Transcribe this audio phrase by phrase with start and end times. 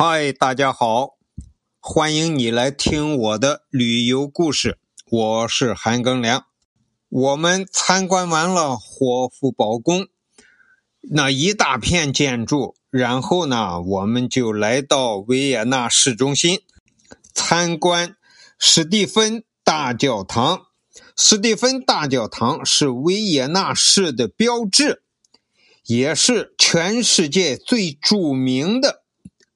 [0.00, 1.16] 嗨，大家好，
[1.80, 4.78] 欢迎你来听我的旅游故事。
[5.10, 6.44] 我是韩庚良。
[7.08, 10.06] 我们参观完了霍夫堡宫
[11.00, 16.60] 那一大片建筑，然后呢，我们就来到维也纳市中心
[17.34, 18.14] 参观
[18.56, 20.66] 史蒂芬大教堂。
[21.16, 25.02] 史蒂芬大教堂是维也纳市的标志，
[25.86, 28.97] 也是全世界最著名的。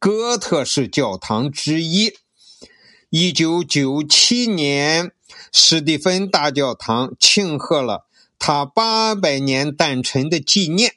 [0.05, 2.15] 哥特式教堂之一，
[3.09, 5.12] 一九九七年，
[5.52, 10.96] 史蒂芬大教堂庆贺了他八百年诞辰的纪念。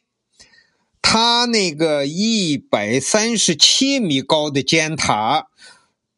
[1.03, 5.49] 他那个一百三十七米高的尖塔，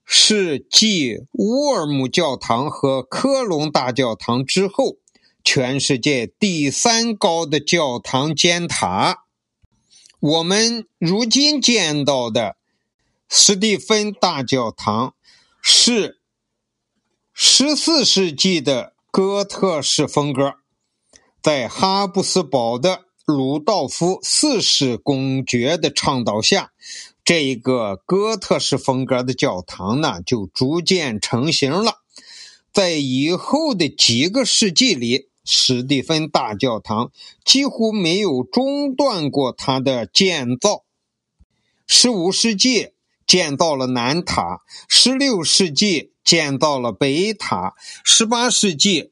[0.06, 4.96] 是继乌尔姆教堂和科隆大教堂之后，
[5.44, 9.26] 全世界第三高的教堂尖塔。
[10.22, 12.56] 我们如今见到的。
[13.30, 15.14] 史蒂芬大教堂
[15.62, 16.22] 是
[17.34, 20.54] 十四世纪的哥特式风格，
[21.42, 26.72] 在哈布斯堡的鲁道夫四世公爵的倡导下，
[27.26, 31.98] 这个哥特式风格的教堂呢就逐渐成型了。
[32.72, 37.12] 在以后的几个世纪里，史蒂芬大教堂
[37.44, 40.86] 几乎没有中断过它的建造。
[41.86, 42.94] 十五世纪。
[43.28, 47.76] 建造了南塔，十六世纪建造了北塔，
[48.06, 49.12] 十八世纪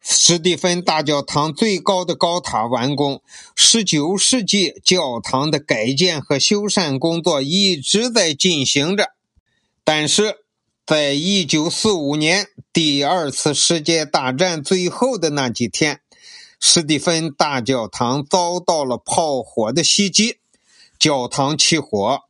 [0.00, 3.22] 史蒂芬大教堂最高的高塔完工，
[3.54, 9.10] 十九世纪教堂的改建和修缮工作一直在进行着。
[9.84, 10.38] 但是，
[10.86, 16.00] 在一九四五年第二次世界大战最后的那几天，
[16.58, 20.38] 史蒂芬大教堂遭到了炮火的袭击，
[20.98, 22.20] 教堂起火。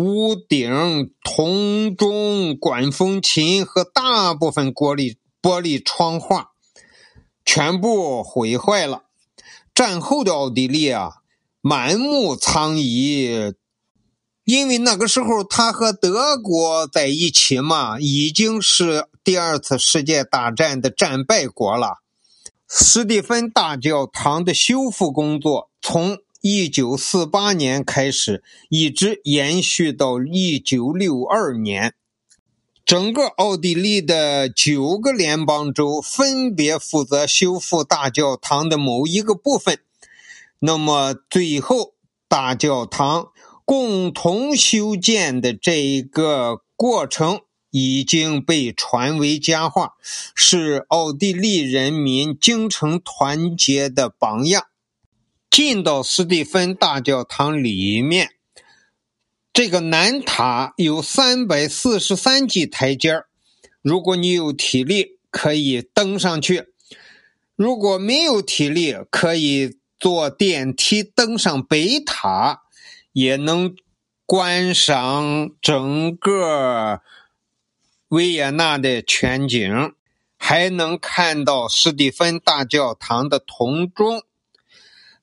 [0.00, 6.52] 屋顶、铜钟、管风琴和大部分玻璃玻璃窗画
[7.44, 9.06] 全部毁坏了。
[9.74, 11.14] 战后的奥地利啊，
[11.60, 13.54] 满目疮痍，
[14.44, 21.96] 因为那个时候他和德国在一起嘛，已经是第二次世界大战的战败国了。
[22.68, 26.18] 斯蒂芬大教堂的修复工作从。
[26.40, 31.94] 一九四八年开始，一直延续到一九六二年。
[32.84, 39.80] 整个奥地利的九个联邦州分别负责修复大教堂的某一个部分。
[40.60, 41.94] 那么，最后
[42.28, 43.32] 大教堂
[43.64, 49.94] 共同修建的这一个过程已经被传为佳话，
[50.34, 54.68] 是奥地利人民精诚团结的榜样。
[55.50, 58.30] 进到斯蒂芬大教堂里面，
[59.52, 63.24] 这个南塔有三百四十三级台阶
[63.82, 66.64] 如果你有体力，可以登上去；
[67.56, 72.62] 如果没有体力，可以坐电梯登上北塔，
[73.12, 73.74] 也能
[74.26, 77.00] 观赏整个
[78.08, 79.92] 维也纳的全景，
[80.36, 84.22] 还能看到斯蒂芬大教堂的铜钟。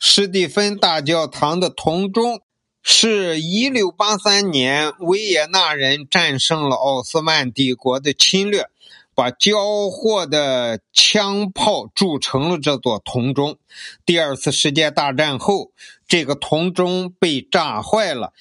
[0.07, 2.39] 史蒂芬大教堂的铜钟
[2.83, 8.69] 是一六八三年维也纳人战胜了奥斯曼帝国的侵略，
[9.15, 13.57] 把交货的枪炮铸成了这座铜钟。
[14.05, 15.71] 第二次世界大战后，
[16.07, 18.31] 这个铜钟被炸坏了，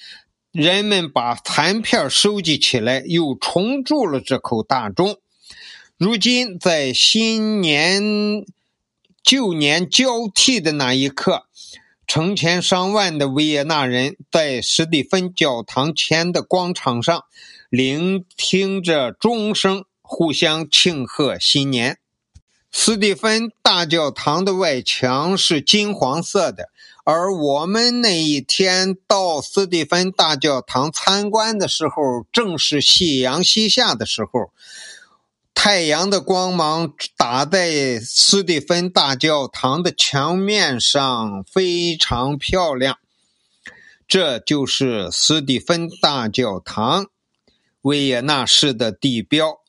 [0.51, 5.17] 人们把残片收集起来，又重铸了这口大钟。
[5.97, 8.45] 如今，在新年。
[9.25, 11.47] 旧年交替的那一刻，
[12.05, 17.23] 成千上万的维也纳人在史蒂芬教堂前的广场上，
[17.71, 21.97] 聆听着钟声，互相庆贺新年。
[22.71, 26.69] 史蒂芬大教堂的外墙是金黄色的，
[27.03, 34.51] 而我们那一天到史蒂芬大教堂参观的时候，正是夕阳西下的时候。
[35.55, 42.99] 太阳的光芒打在斯蒂芬大教堂的墙面上，非常漂亮。
[44.07, 47.07] 这就是斯蒂芬大教堂，
[47.81, 49.61] 维也纳市的地标。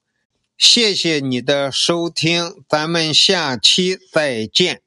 [0.59, 4.83] 谢谢你的收听，咱们下期再见。